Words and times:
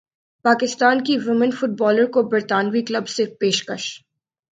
پاکستان 0.45 1.03
کی 1.03 1.17
women 1.17 1.51
fit 1.51 1.79
bowler 1.79 2.05
کو 2.05 2.23
برطانوی 2.29 2.81
کلب 2.81 3.07
سے 3.07 3.25
پیشکش 3.39 3.87